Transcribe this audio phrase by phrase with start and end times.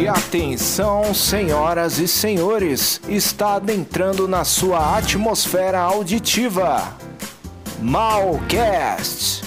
[0.00, 6.96] E atenção, senhoras e senhores, está adentrando na sua atmosfera auditiva.
[7.82, 9.42] Malcast.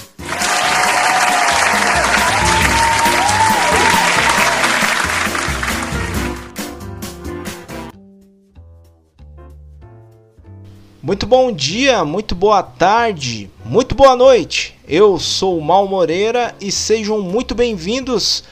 [11.02, 14.78] Muito bom dia, muito boa tarde, muito boa noite.
[14.86, 18.44] Eu sou o Mal Moreira e sejam muito bem-vindos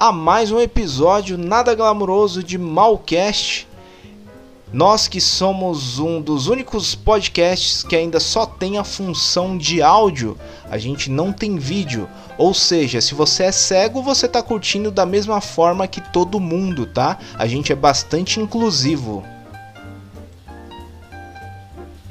[0.00, 3.68] a mais um episódio nada glamouroso de Malcast.
[4.72, 10.38] Nós que somos um dos únicos podcasts que ainda só tem a função de áudio,
[10.70, 12.08] a gente não tem vídeo.
[12.38, 16.86] Ou seja, se você é cego, você está curtindo da mesma forma que todo mundo,
[16.86, 17.18] tá?
[17.34, 19.22] A gente é bastante inclusivo.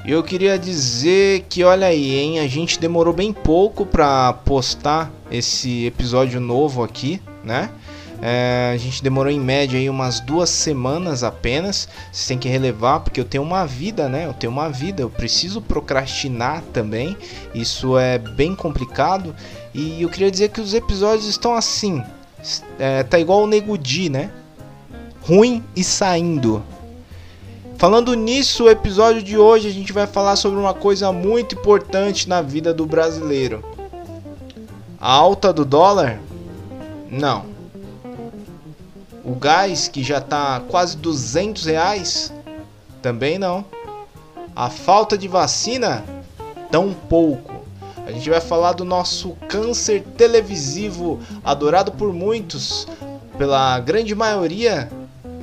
[0.06, 5.86] Eu queria dizer que olha aí, hein, a gente demorou bem pouco para postar esse
[5.86, 7.70] episódio novo aqui, né?
[8.22, 11.88] É, a gente demorou em média aí umas duas semanas apenas.
[12.12, 14.26] Você tem que relevar, porque eu tenho uma vida, né?
[14.26, 17.16] Eu tenho uma vida, eu preciso procrastinar também.
[17.54, 19.34] Isso é bem complicado.
[19.72, 22.02] E eu queria dizer que os episódios estão assim.
[22.78, 24.30] É, tá igual o Nego Di, né?
[25.22, 26.62] Ruim e saindo.
[27.78, 32.28] Falando nisso, o episódio de hoje a gente vai falar sobre uma coisa muito importante
[32.28, 33.64] na vida do brasileiro.
[35.00, 36.20] A alta do dólar?
[37.10, 37.49] Não.
[39.24, 42.32] O gás que já está quase 200 reais?
[43.02, 43.64] Também não.
[44.56, 46.04] A falta de vacina?
[46.70, 47.60] Tão pouco.
[48.06, 52.88] A gente vai falar do nosso câncer televisivo adorado por muitos,
[53.36, 54.90] pela grande maioria,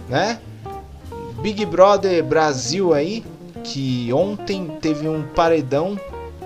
[0.09, 0.39] né?
[1.42, 3.23] Big Brother Brasil aí,
[3.64, 6.00] que ontem teve um paredão,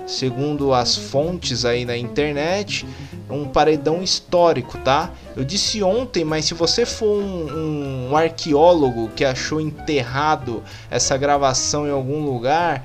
[0.06, 2.86] segundo as fontes aí na internet,
[3.32, 5.10] um paredão histórico, tá?
[5.36, 11.86] Eu disse ontem, mas se você for um, um arqueólogo que achou enterrado essa gravação
[11.86, 12.84] em algum lugar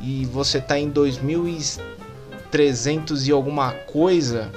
[0.00, 4.52] e você tá em 2300 e alguma coisa,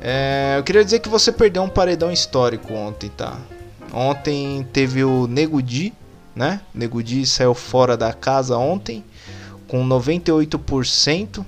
[0.00, 3.36] é, eu queria dizer que você perdeu um paredão histórico ontem, tá?
[3.92, 5.92] Ontem teve o Nego Di,
[6.36, 6.60] né?
[6.74, 9.04] Nego Di saiu fora da casa ontem
[9.66, 11.44] com 98%.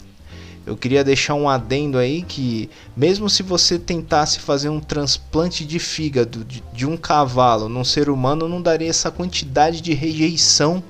[0.67, 5.79] Eu queria deixar um adendo aí que mesmo se você tentasse fazer um transplante de
[5.79, 10.83] fígado de, de um cavalo num ser humano, não daria essa quantidade de rejeição.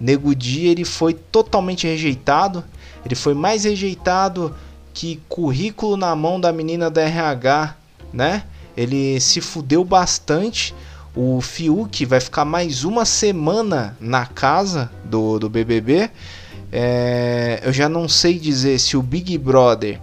[0.00, 2.64] Nego Di ele foi totalmente rejeitado.
[3.04, 4.54] Ele foi mais rejeitado
[4.92, 7.76] que currículo na mão da menina da RH,
[8.12, 8.44] né?
[8.76, 10.74] Ele se fudeu bastante.
[11.14, 16.10] O Fiuk vai ficar mais uma semana na casa do, do BBB.
[16.76, 20.00] É, eu já não sei dizer se o Big Brother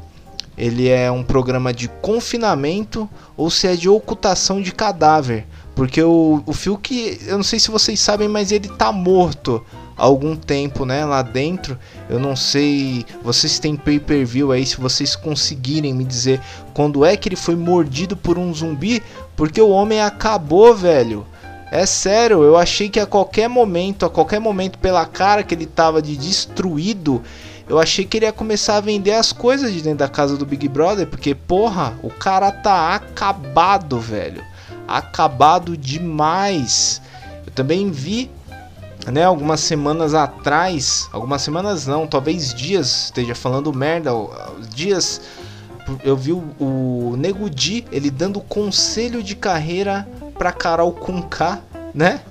[0.57, 5.45] ele é um programa de confinamento ou se é de ocultação de cadáver.
[5.75, 9.61] Porque o, o Fiuk, eu não sei se vocês sabem, mas ele tá morto
[9.97, 11.03] há algum tempo, né?
[11.03, 11.77] Lá dentro.
[12.09, 13.05] Eu não sei.
[13.21, 16.39] Vocês têm pay per view aí, se vocês conseguirem me dizer
[16.73, 19.03] quando é que ele foi mordido por um zumbi.
[19.35, 21.25] Porque o homem acabou, velho.
[21.71, 25.65] É sério, eu achei que a qualquer momento, a qualquer momento, pela cara que ele
[25.65, 27.23] tava de destruído,
[27.69, 30.45] eu achei que ele ia começar a vender as coisas de dentro da casa do
[30.45, 34.43] Big Brother, porque porra, o cara tá acabado, velho.
[34.85, 37.01] Acabado demais.
[37.45, 38.29] Eu também vi,
[39.09, 44.11] né, algumas semanas atrás, algumas semanas não, talvez dias, esteja falando merda,
[44.75, 45.21] dias
[46.03, 50.05] eu vi o, o Nego Di, ele dando conselho de carreira
[50.41, 51.61] pra Carol com K,
[51.93, 52.21] né?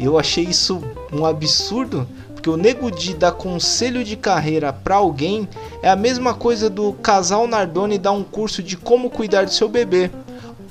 [0.00, 0.82] Eu achei isso
[1.12, 2.04] um absurdo,
[2.34, 5.48] porque o nego de dar conselho de carreira para alguém
[5.80, 9.68] é a mesma coisa do casal Nardoni dar um curso de como cuidar do seu
[9.68, 10.10] bebê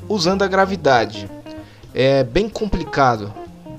[0.09, 1.31] usando a gravidade.
[1.95, 3.33] É bem complicado.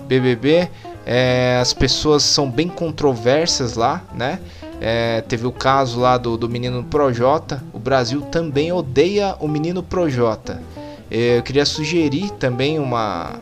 [0.07, 0.71] BBB,
[1.05, 4.39] é, as pessoas são bem controversas lá, né?
[4.81, 7.63] É, teve o caso lá do, do menino Projota.
[7.75, 10.63] O Brasil também odeia o menino Projota.
[11.11, 13.41] É, eu queria sugerir também uma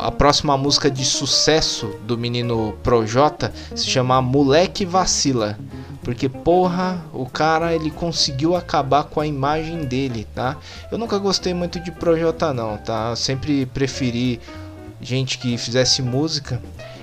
[0.00, 5.58] a próxima música de sucesso do menino Projota se chama Moleque Vacila.
[6.02, 10.56] Porque porra, o cara ele conseguiu acabar com a imagem dele, tá?
[10.90, 13.10] Eu nunca gostei muito de Projota não, tá?
[13.10, 14.40] Eu sempre preferi
[15.00, 16.60] gente que fizesse música.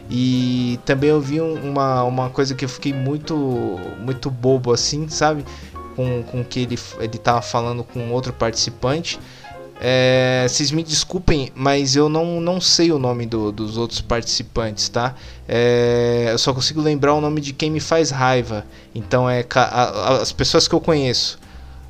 [0.09, 5.45] E também eu vi uma, uma coisa que eu fiquei muito muito bobo assim, sabe?
[5.95, 9.19] Com, com que ele, ele tava falando com outro participante
[9.81, 14.90] é, vocês me desculpem, mas eu não, não sei o nome do, dos outros participantes,
[14.90, 15.16] tá?
[15.48, 18.66] É, eu só consigo lembrar o nome de quem me faz raiva.
[18.94, 21.40] Então é a, a, as pessoas que eu conheço.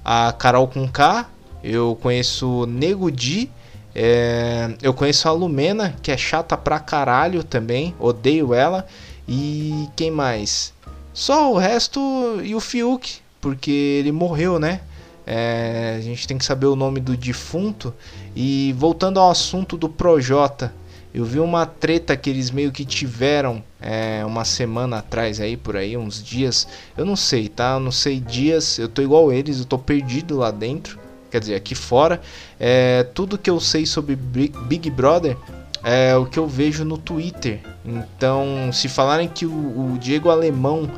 [0.05, 1.27] A Carol com K,
[1.63, 3.49] eu conheço Nego Di,
[3.95, 8.85] É, eu conheço a Lumena, que é chata pra caralho também, odeio ela.
[9.27, 10.73] E quem mais?
[11.13, 11.99] Só o resto
[12.43, 14.81] e o Fiuk, porque ele morreu, né?
[15.31, 17.93] É, a gente tem que saber o nome do defunto.
[18.35, 20.73] E voltando ao assunto do Projota,
[21.13, 25.77] eu vi uma treta que eles meio que tiveram é, uma semana atrás aí, por
[25.77, 26.67] aí, uns dias.
[26.97, 27.73] Eu não sei, tá?
[27.73, 30.97] Eu não sei dias, eu tô igual eles, eu tô perdido lá dentro.
[31.29, 32.19] Quer dizer, aqui fora.
[32.59, 35.37] É, tudo que eu sei sobre Big Brother
[35.83, 37.59] é o que eu vejo no Twitter.
[37.85, 40.89] Então, se falarem que o, o Diego Alemão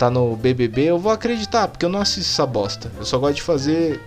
[0.00, 2.90] tá no BBB, eu vou acreditar, porque eu não assisto essa bosta.
[2.96, 4.00] Eu só gosto de fazer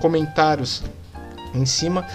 [0.00, 0.82] comentários
[1.54, 2.06] em cima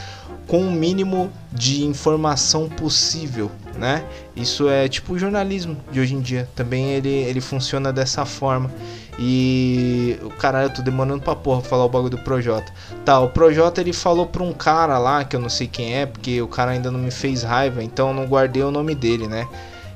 [0.47, 4.03] com o mínimo de informação possível, né?
[4.35, 6.49] Isso é tipo o jornalismo de hoje em dia.
[6.55, 8.71] Também ele, ele funciona dessa forma.
[9.19, 12.73] E o caralho, eu tô demorando pra porra falar o bagulho do Projota.
[13.05, 16.07] Tá, o Projota ele falou pra um cara lá, que eu não sei quem é,
[16.07, 19.27] porque o cara ainda não me fez raiva, então eu não guardei o nome dele,
[19.27, 19.47] né?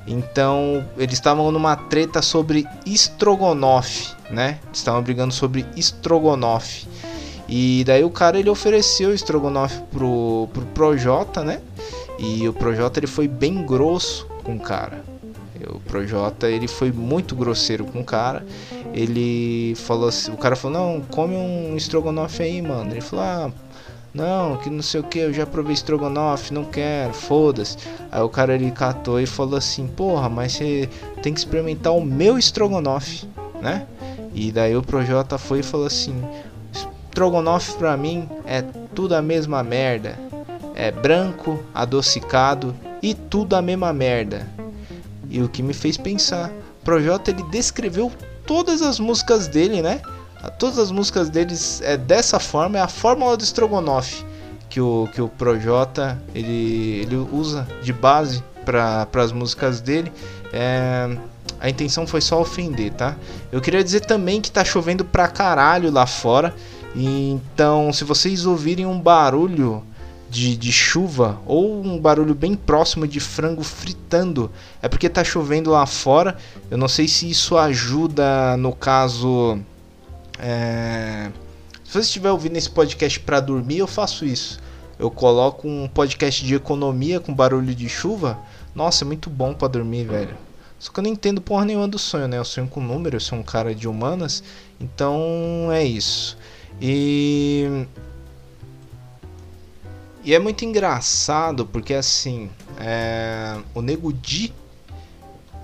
[0.06, 4.60] Então, eles estavam numa treta sobre Strogonoff, né?
[4.72, 6.86] Estavam brigando sobre Strogonoff.
[7.48, 11.60] E daí o cara ele ofereceu o estrogonofe pro, pro Projota, né?
[12.18, 15.04] E o Projota ele foi bem grosso com o cara.
[15.68, 18.44] O Projota ele foi muito grosseiro com o cara.
[18.92, 22.92] Ele falou assim, o cara falou: "Não, come um estrogonofe aí, mano".
[22.92, 23.50] Ele falou: "Ah,
[24.16, 27.76] não, que não sei o que, eu já provei estrogonofe, não quero, foda-se.
[28.10, 30.88] Aí o cara ele catou e falou assim: "Porra, mas você
[31.22, 33.28] tem que experimentar o meu estrogonofe,
[33.60, 33.86] né?"
[34.34, 36.14] E daí o Projota foi e falou assim:
[37.10, 38.62] Strogonoff pra mim é
[38.94, 40.18] tudo a mesma merda.
[40.74, 44.46] É branco, adocicado e tudo a mesma merda.
[45.30, 46.52] E o que me fez pensar,
[46.84, 48.12] Projota ele descreveu
[48.46, 50.02] todas as músicas dele, né?
[50.58, 54.24] Todas as músicas deles é dessa forma, é a fórmula do Strogonoff
[54.68, 60.12] que o que o Projota ele, ele usa de base para as músicas dele.
[60.52, 61.16] É,
[61.60, 63.16] a intenção foi só ofender, tá?
[63.50, 66.54] Eu queria dizer também que tá chovendo pra caralho lá fora.
[66.94, 69.82] Então, se vocês ouvirem um barulho
[70.28, 74.50] de, de, chuva ou um barulho bem próximo de frango fritando,
[74.82, 76.36] é porque tá chovendo lá fora.
[76.70, 79.58] Eu não sei se isso ajuda no caso.
[80.38, 81.30] É...
[81.84, 84.60] Se você estiver ouvindo esse podcast para dormir, eu faço isso.
[84.98, 88.38] Eu coloco um podcast de economia com barulho de chuva.
[88.74, 90.36] Nossa, é muito bom para dormir, velho.
[90.78, 92.38] Só que eu não entendo porra nenhuma do sonho, né?
[92.38, 94.42] Eu sonho com números, eu sou um cara de humanas.
[94.80, 96.36] Então é isso.
[96.80, 97.86] E
[100.24, 102.50] e é muito engraçado porque assim,
[102.80, 103.56] é...
[103.72, 104.52] o Nego Di,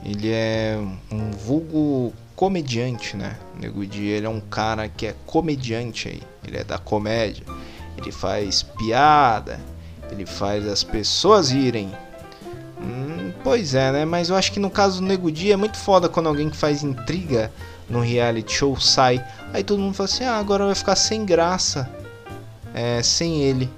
[0.04, 0.78] ele é
[1.10, 3.36] um vulgo comediante, né?
[3.54, 7.44] O Nego Di, ele é um cara que é comediante aí, ele é da comédia.
[7.96, 9.60] Ele faz piada,
[10.10, 11.92] ele faz as pessoas irem.
[12.80, 14.04] Hum, pois é, né?
[14.04, 16.56] Mas eu acho que no caso do Nego Di é muito foda quando alguém que
[16.56, 17.52] faz intriga
[17.88, 19.24] no reality show sai.
[19.52, 21.88] Aí todo mundo fala assim: ah, agora vai ficar sem graça
[22.74, 23.70] é, sem ele.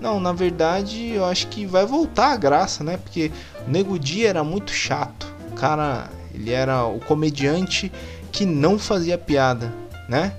[0.00, 2.96] Não, na verdade eu acho que vai voltar a graça, né?
[2.96, 3.30] Porque
[3.66, 5.32] o Nego Di era muito chato.
[5.50, 7.92] O cara, ele era o comediante
[8.30, 9.72] que não fazia piada,
[10.08, 10.32] né?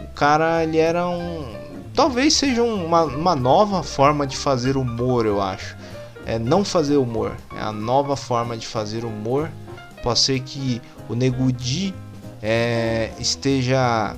[0.00, 1.44] O cara, ele era um.
[1.94, 5.76] Talvez seja uma, uma nova forma de fazer humor, eu acho.
[6.26, 7.36] É não fazer humor.
[7.56, 9.50] É a nova forma de fazer humor.
[10.02, 11.94] Pode ser que o Nego Di
[12.42, 14.14] é, esteja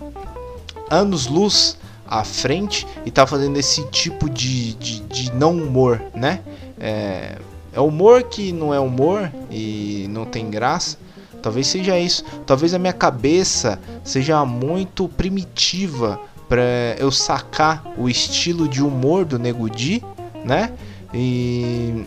[0.91, 6.41] anos-luz à frente e tá fazendo esse tipo de, de, de não humor, né?
[6.79, 7.39] É,
[7.73, 10.99] é humor que não é humor e não tem graça.
[11.43, 12.25] Talvez seja isso.
[12.47, 19.39] Talvez a minha cabeça seja muito primitiva para eu sacar o estilo de humor do
[19.39, 20.03] Nego Di,
[20.45, 20.73] né?
[21.15, 22.05] E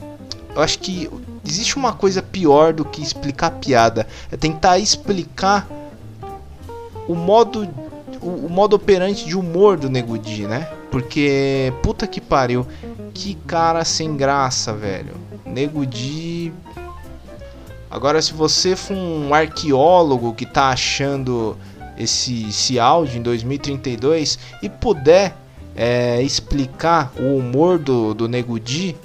[0.55, 1.09] eu acho que
[1.45, 4.07] existe uma coisa pior do que explicar piada.
[4.31, 5.67] É tentar explicar
[7.07, 7.67] o modo
[8.21, 10.67] o, o, modo operante de humor do Nego Di, né?
[10.89, 12.65] Porque puta que pariu,
[13.13, 15.13] que cara sem graça, velho.
[15.45, 16.51] Nego Di
[17.93, 21.55] Agora se você for um arqueólogo que tá achando
[21.95, 25.37] esse, esse áudio em 2032 e puder
[25.75, 28.95] é, explicar o humor do, do Nego Di,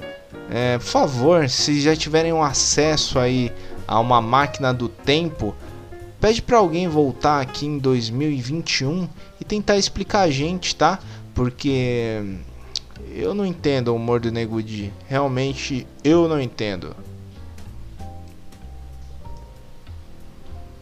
[0.50, 3.52] é, por favor, se já tiverem um acesso aí
[3.86, 5.54] a uma máquina do tempo,
[6.18, 9.06] Pede para alguém voltar aqui em 2021
[9.38, 10.98] e tentar explicar a gente, tá?
[11.32, 12.20] Porque
[13.14, 14.90] eu não entendo o humor do Nego Di.
[15.06, 16.96] Realmente eu não entendo.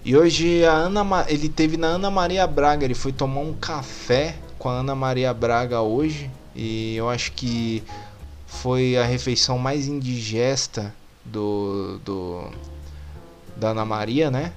[0.06, 4.36] E hoje a Ana ele teve na Ana Maria Braga, ele foi tomar um café
[4.56, 7.82] com a Ana Maria Braga hoje e eu acho que
[8.46, 10.94] foi a refeição mais indigesta
[11.24, 12.48] do, do
[13.56, 14.52] da Ana Maria, né?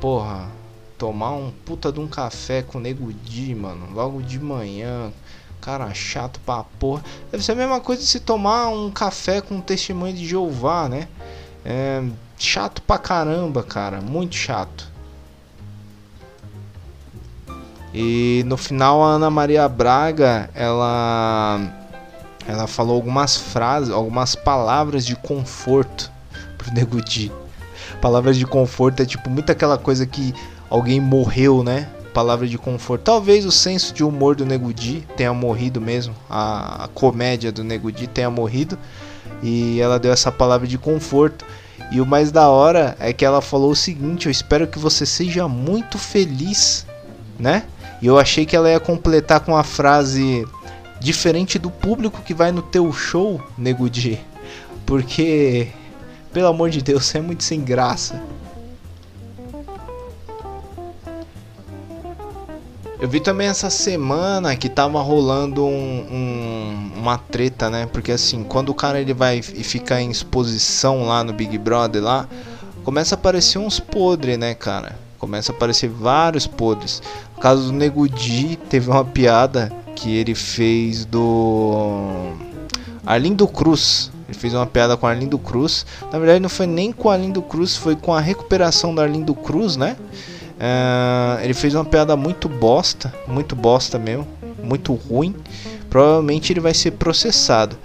[0.00, 0.50] Porra,
[0.98, 5.12] tomar um puta de um café com o Nego Di, mano, logo de manhã.
[5.60, 7.04] Cara chato pra porra.
[7.30, 11.06] Deve ser a mesma coisa se tomar um café com testemunho de Jeová, né?
[11.64, 12.02] É
[12.44, 14.00] chato pra caramba, cara.
[14.00, 14.90] Muito chato.
[17.94, 21.60] E no final a Ana Maria Braga, ela
[22.46, 26.10] ela falou algumas frases, algumas palavras de conforto
[26.58, 27.30] pro Nego Di.
[28.00, 30.34] Palavras de conforto é tipo muito aquela coisa que
[30.68, 31.88] alguém morreu, né?
[32.12, 33.02] Palavra de conforto.
[33.02, 37.62] Talvez o senso de humor do Nego Di tenha morrido mesmo, a, a comédia do
[37.62, 38.78] Nego Di tenha morrido
[39.42, 41.44] e ela deu essa palavra de conforto.
[41.92, 45.04] E o mais da hora é que ela falou o seguinte: Eu espero que você
[45.04, 46.86] seja muito feliz,
[47.38, 47.64] né?
[48.00, 50.46] E eu achei que ela ia completar com a frase
[50.98, 54.18] diferente do público que vai no teu show, Nego Di.
[54.86, 55.68] Porque,
[56.32, 58.22] pelo amor de Deus, é muito sem graça.
[63.02, 67.84] Eu vi também essa semana que tava rolando um, um, uma treta, né?
[67.84, 72.00] Porque assim, quando o cara ele vai e fica em exposição lá no Big Brother
[72.00, 72.28] lá,
[72.84, 74.96] começa a aparecer uns podres, né, cara?
[75.18, 77.02] Começa a aparecer vários podres.
[77.34, 82.34] No caso do Nego Di, teve uma piada que ele fez do
[83.04, 84.12] Arlindo Cruz.
[84.28, 85.84] Ele fez uma piada com Arlindo Cruz.
[86.12, 89.76] Na verdade, não foi nem com Arlindo Cruz, foi com a recuperação do Arlindo Cruz,
[89.76, 89.96] né?
[90.62, 94.28] Uh, ele fez uma piada muito bosta, muito bosta mesmo,
[94.62, 95.34] muito ruim.
[95.90, 97.76] Provavelmente ele vai ser processado.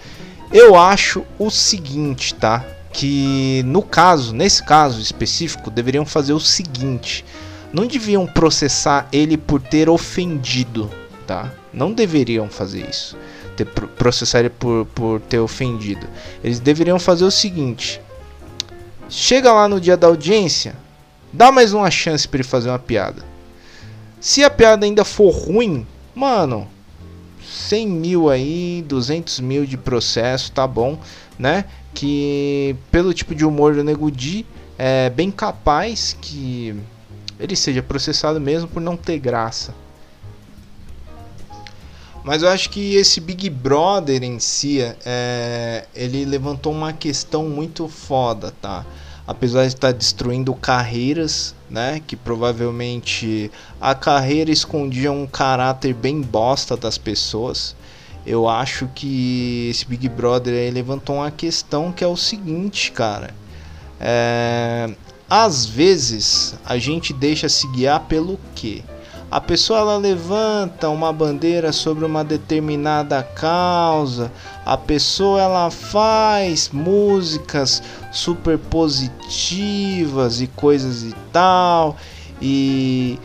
[0.54, 2.64] Eu acho o seguinte, tá?
[2.98, 7.24] que no caso, nesse caso específico, deveriam fazer o seguinte:
[7.72, 10.90] não deviam processar ele por ter ofendido,
[11.28, 11.54] tá?
[11.72, 13.16] Não deveriam fazer isso,
[13.56, 16.08] ter, processar ele por, por ter ofendido.
[16.44, 18.02] Eles deveriam fazer o seguinte:
[19.08, 20.76] chega lá no dia da audiência,
[21.32, 23.24] dá mais uma chance para ele fazer uma piada.
[24.20, 26.68] Se a piada ainda for ruim, mano,
[27.46, 31.00] 100 mil aí, 200 mil de processo, tá bom,
[31.38, 31.66] né?
[31.98, 34.46] que pelo tipo de humor do Nego Di,
[34.78, 36.80] é bem capaz que
[37.40, 39.74] ele seja processado mesmo por não ter graça.
[42.24, 47.88] Mas eu acho que esse Big Brother em si, é, ele levantou uma questão muito
[47.88, 48.86] foda, tá?
[49.28, 52.02] Apesar de estar destruindo carreiras, né?
[52.08, 57.76] Que provavelmente a carreira escondia um caráter bem bosta das pessoas
[58.28, 63.34] eu acho que esse Big Brother levantou uma questão que é o seguinte, cara.
[64.02, 64.94] É,
[65.30, 68.84] às vezes a gente deixa se guiar pelo que?
[69.30, 74.32] A pessoa ela levanta uma bandeira sobre uma determinada causa,
[74.66, 81.98] a pessoa ela faz músicas super positivas e coisas e tal,
[82.42, 83.20] e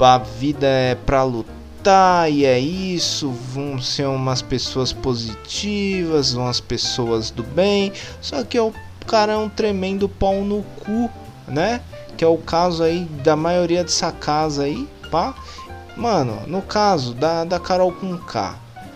[0.00, 7.30] a vida é pra lutar e é isso, vão ser umas pessoas positivas, umas pessoas
[7.30, 8.74] do bem, só que o
[9.06, 11.08] cara é um tremendo pau no cu,
[11.46, 11.80] né?
[12.16, 15.34] Que é o caso aí da maioria dessa casa aí, pá.
[15.96, 18.54] Mano, no caso da, da Carol com K,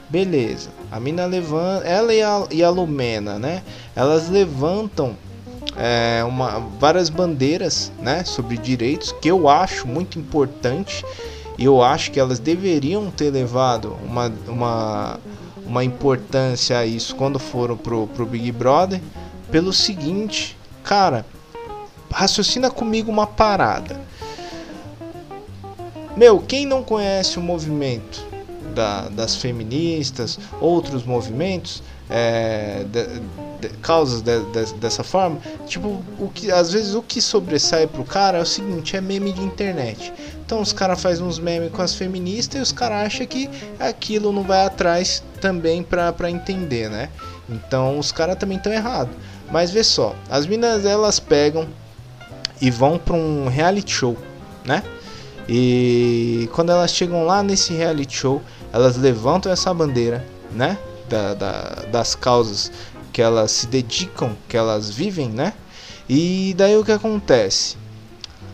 [0.08, 0.70] beleza.
[0.90, 3.62] A mina levanta, ela e a, e a Lumena, né?
[3.94, 5.16] Elas levantam
[5.76, 8.24] é, uma, várias bandeiras, né?
[8.24, 11.04] Sobre direitos que eu acho muito importante
[11.56, 15.20] e eu acho que elas deveriam ter levado uma, uma,
[15.64, 19.00] uma importância a isso quando foram pro, pro Big Brother.
[19.50, 21.24] Pelo seguinte, cara,
[22.10, 24.00] raciocina comigo uma parada.
[26.16, 28.24] Meu, quem não conhece o movimento
[28.74, 34.40] da, das feministas, outros movimentos, é, de, de, causas de,
[34.80, 38.96] dessa forma, tipo, o que às vezes o que sobressai pro cara é o seguinte,
[38.96, 40.12] é meme de internet.
[40.44, 43.48] Então os caras fazem uns memes com as feministas e os caras acham que
[43.78, 47.08] aquilo não vai atrás também pra, pra entender, né?
[47.48, 49.14] Então os caras também estão errados.
[49.50, 51.68] Mas vê só, as minas elas pegam
[52.60, 54.16] e vão pra um reality show,
[54.64, 54.82] né?
[55.48, 58.42] E quando elas chegam lá nesse reality show,
[58.72, 60.78] elas levantam essa bandeira, né?
[61.08, 62.70] Da, da, das causas
[63.12, 65.54] que elas se dedicam, que elas vivem, né?
[66.08, 67.76] E daí o que acontece?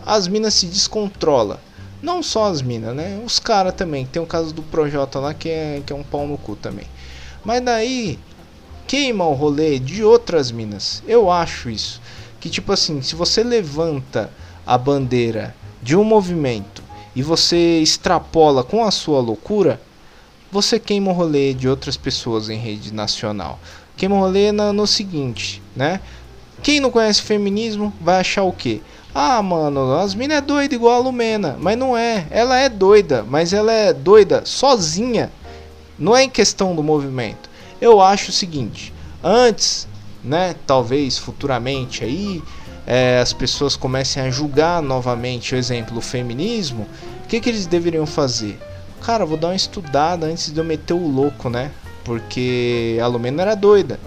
[0.04, 1.58] As minas se descontrolam.
[2.02, 3.20] Não só as minas, né?
[3.24, 4.06] Os caras também.
[4.06, 6.86] Tem o caso do Projota lá que é, que é um pau no cu também.
[7.44, 8.18] Mas daí
[8.86, 11.02] queima o rolê de outras minas.
[11.06, 12.00] Eu acho isso.
[12.40, 14.30] Que tipo assim, se você levanta
[14.66, 15.54] a bandeira
[15.86, 16.82] de um movimento
[17.14, 19.80] e você extrapola com a sua loucura,
[20.50, 23.60] você queima o rolê de outras pessoas em rede nacional.
[23.96, 26.00] queima o rolê no, seguinte, né?
[26.60, 28.80] Quem não conhece feminismo vai achar o quê?
[29.14, 31.56] Ah, mano, as minas é doida igual a Lumena.
[31.60, 32.26] Mas não é.
[32.32, 35.30] Ela é doida, mas ela é doida sozinha.
[35.96, 37.48] Não é em questão do movimento.
[37.80, 39.86] Eu acho o seguinte: antes,
[40.24, 42.42] né, talvez futuramente aí,
[42.86, 46.86] é, as pessoas comecem a julgar novamente, por exemplo, o feminismo.
[47.24, 48.58] O que, que eles deveriam fazer?
[49.02, 51.72] Cara, vou dar uma estudada antes de eu meter o louco, né?
[52.04, 53.98] Porque a Lumena era doida.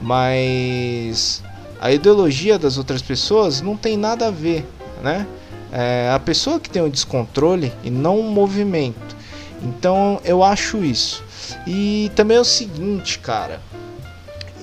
[0.00, 1.42] Mas
[1.80, 4.66] a ideologia das outras pessoas não tem nada a ver,
[5.02, 5.26] né?
[5.70, 9.16] É a pessoa que tem o descontrole e não o movimento.
[9.62, 11.22] Então eu acho isso.
[11.66, 13.60] E também é o seguinte, cara.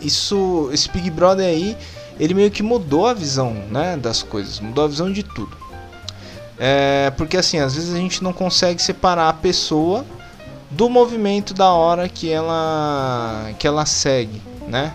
[0.02, 1.76] Isso, esse Big Brother aí,
[2.20, 5.56] ele meio que mudou a visão, né, das coisas, mudou a visão de tudo.
[6.58, 10.06] É, porque assim, às vezes a gente não consegue separar a pessoa
[10.70, 14.94] do movimento da hora que ela que ela segue, né?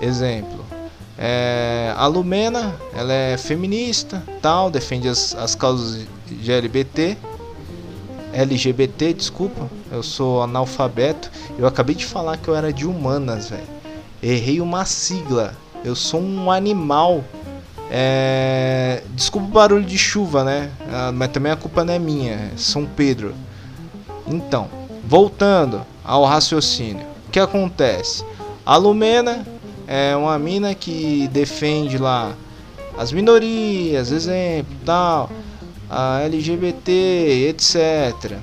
[0.00, 0.64] Exemplo,
[1.18, 7.16] é, a Lumena, ela é feminista, tal, defende as, as causas de LGBT,
[8.36, 11.30] LGBT, desculpa, eu sou analfabeto.
[11.58, 13.64] Eu acabei de falar que eu era de humanas, velho.
[14.22, 15.54] Errei uma sigla.
[15.86, 17.22] Eu sou um animal.
[17.88, 19.04] É...
[19.10, 20.68] Desculpa o barulho de chuva, né?
[20.90, 23.32] Ah, mas também a culpa não é minha, é São Pedro.
[24.26, 24.68] Então,
[25.04, 28.24] voltando ao raciocínio, o que acontece?
[28.64, 29.46] A Lumena
[29.86, 32.34] é uma mina que defende lá
[32.98, 35.30] as minorias, exemplo, tal,
[35.88, 38.40] a LGBT, etc.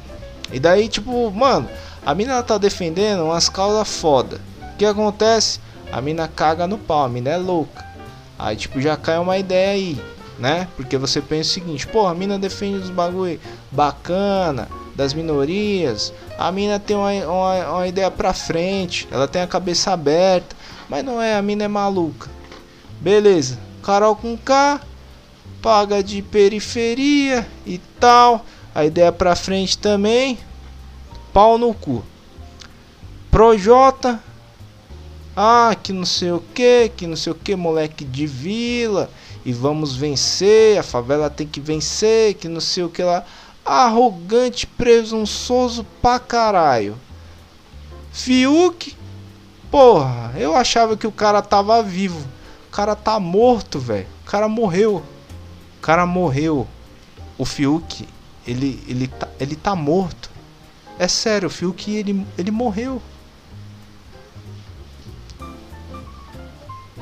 [0.49, 1.67] E daí, tipo, mano,
[2.05, 4.39] a mina ela tá defendendo umas causas foda.
[4.61, 5.59] O que acontece?
[5.93, 7.85] A mina caga no pau, a mina é louca.
[8.39, 10.01] Aí, tipo, já cai uma ideia aí,
[10.39, 10.67] né?
[10.75, 13.39] Porque você pensa o seguinte, pô, a mina defende os bagulho
[13.71, 16.11] bacana, das minorias.
[16.35, 20.55] A mina tem uma, uma, uma ideia pra frente, ela tem a cabeça aberta.
[20.89, 22.27] Mas não é, a mina é maluca.
[22.99, 23.59] Beleza.
[23.83, 24.81] Carol com K.
[25.61, 28.43] Paga de periferia e tal.
[28.73, 30.39] A ideia pra frente também.
[31.31, 32.03] Pau no cu.
[33.29, 34.19] Projota.
[35.35, 39.09] Ah, que não sei o que, que não sei o que, moleque de vila.
[39.45, 43.25] E vamos vencer, a favela tem que vencer, que não sei o que lá.
[43.65, 46.97] Arrogante, presunçoso pra caralho.
[48.11, 48.95] Fiuk
[49.73, 52.23] Porra, eu achava que o cara tava vivo.
[52.67, 54.05] O cara tá morto, velho.
[54.21, 54.97] O cara morreu.
[55.77, 56.67] O cara morreu.
[57.39, 58.07] O Fiuk,
[58.45, 60.29] ele, ele, tá, ele tá morto.
[60.99, 63.01] É sério, o Fiuk, ele, ele morreu.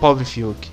[0.02, 0.70] Pobre Fiuk.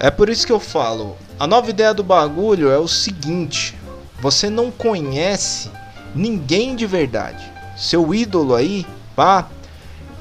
[0.00, 1.16] É por isso que eu falo.
[1.38, 3.76] A nova ideia do bagulho é o seguinte:
[4.20, 5.70] você não conhece
[6.12, 9.48] ninguém de verdade seu ídolo aí, pá,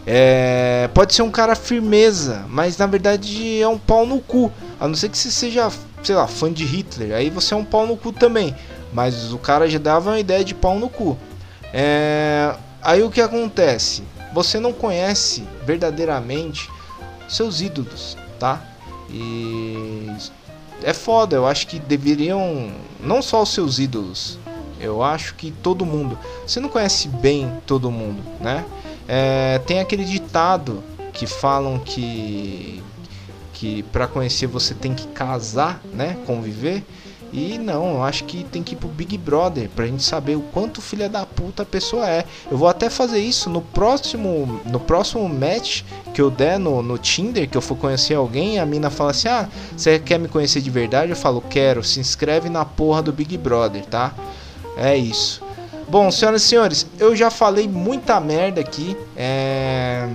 [0.05, 4.51] é, pode ser um cara firmeza, mas na verdade é um pau no cu.
[4.79, 5.69] A não ser que você seja,
[6.03, 8.55] sei lá, fã de Hitler, aí você é um pau no cu também.
[8.93, 11.17] Mas o cara já dava uma ideia de pau no cu.
[11.73, 14.03] É, aí o que acontece?
[14.34, 16.70] Você não conhece verdadeiramente
[17.28, 18.62] seus ídolos, tá?
[19.10, 20.08] E
[20.84, 24.38] é foda, eu acho que deveriam, não só os seus ídolos,
[24.80, 26.18] eu acho que todo mundo.
[26.46, 28.66] Você não conhece bem todo mundo, né?
[29.08, 32.84] É, tem aquele ditado que falam que
[33.54, 36.16] que para conhecer você tem que casar, né?
[36.28, 36.84] Conviver.
[37.38, 40.41] E não, eu acho que tem que ir pro Big Brother pra gente saber o
[40.41, 42.26] quanto filha da puta a pessoa é.
[42.50, 45.84] Eu vou até fazer isso no próximo no próximo match
[46.15, 49.28] que eu der no, no Tinder, que eu for conhecer alguém, a mina fala assim:
[49.28, 51.84] "Ah, você quer me conhecer de verdade?" Eu falo: "Quero".
[51.84, 54.15] Se inscreve na porra do Big Brother, tá?
[54.76, 55.45] É isso.
[55.88, 58.97] Bom, senhoras e senhores, eu já falei muita merda aqui.
[59.15, 60.06] É...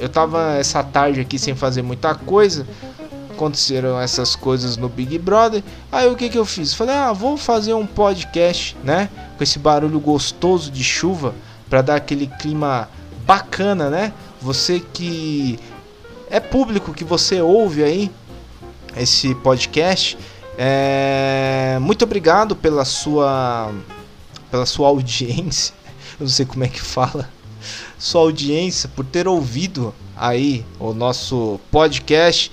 [0.00, 2.64] Eu tava essa tarde aqui sem fazer muita coisa.
[3.38, 5.62] Aconteceram essas coisas no Big Brother.
[5.92, 6.74] Aí o que que eu fiz?
[6.74, 9.08] Falei, ah, vou fazer um podcast, né?
[9.36, 11.32] Com esse barulho gostoso de chuva.
[11.70, 12.88] Pra dar aquele clima
[13.24, 14.12] bacana, né?
[14.42, 15.56] Você que
[16.28, 18.10] é público, que você ouve aí
[18.96, 20.18] esse podcast.
[20.58, 21.78] É...
[21.80, 23.72] Muito obrigado pela sua
[24.50, 25.74] pela sua audiência,
[26.18, 27.28] eu não sei como é que fala,
[27.98, 32.50] sua audiência, por ter ouvido aí o nosso podcast.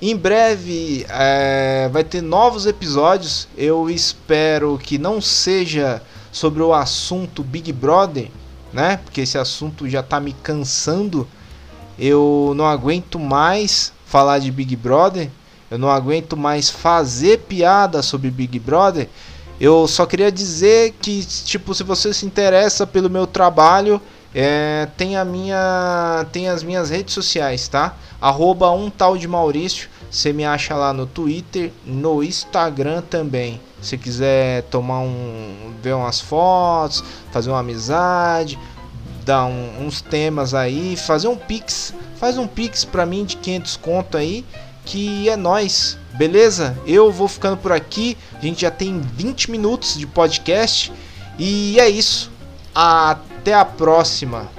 [0.00, 3.48] Em breve é, vai ter novos episódios.
[3.56, 8.30] Eu espero que não seja sobre o assunto Big Brother,
[8.72, 8.98] né?
[8.98, 11.26] Porque esse assunto já tá me cansando.
[11.98, 15.30] Eu não aguento mais falar de Big Brother.
[15.68, 19.08] Eu não aguento mais fazer piada sobre Big Brother.
[19.60, 24.00] Eu só queria dizer que, tipo, se você se interessa pelo meu trabalho,
[24.34, 27.96] É, tem a minha, tem as minhas redes sociais, tá?
[28.20, 29.88] Arroba um tal de Maurício.
[30.10, 33.60] Você me acha lá no Twitter, no Instagram também.
[33.80, 38.58] Se quiser tomar um, ver umas fotos, fazer uma amizade,
[39.24, 43.76] dar um, uns temas aí, fazer um pix, faz um pix para mim de 500
[43.76, 44.44] conto aí,
[44.84, 46.76] que é nós, beleza?
[46.86, 48.16] Eu vou ficando por aqui.
[48.34, 50.92] A gente já tem 20 minutos de podcast
[51.38, 52.30] e é isso.
[53.48, 54.57] Até a próxima.